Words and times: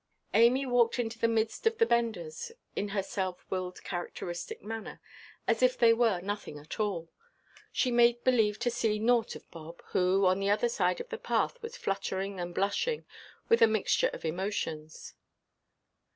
Amy 0.33 0.65
walked 0.65 0.97
into 0.97 1.19
the 1.19 1.27
midst 1.27 1.67
of 1.67 1.77
the 1.77 1.85
benders, 1.85 2.51
in 2.75 2.87
her 2.87 3.03
self–willed, 3.03 3.83
characteristic 3.83 4.63
manner, 4.63 4.99
as 5.47 5.61
if 5.61 5.77
they 5.77 5.93
were 5.93 6.19
nothing 6.21 6.57
at 6.57 6.79
all. 6.79 7.11
She 7.71 7.91
made 7.91 8.23
believe 8.23 8.57
to 8.61 8.71
see 8.71 8.97
nought 8.97 9.35
of 9.35 9.47
Bob, 9.51 9.83
who, 9.89 10.25
on 10.25 10.39
the 10.39 10.49
other 10.49 10.69
side 10.69 10.99
of 11.01 11.09
the 11.09 11.19
path 11.19 11.61
was 11.61 11.77
fluttering 11.77 12.39
and 12.39 12.51
blushing, 12.55 13.05
with 13.47 13.61
a 13.61 13.67
mixture 13.67 14.09
of 14.11 14.25
emotions. 14.25 15.13